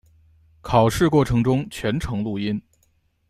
[0.63, 2.59] 考试过程中全程录音。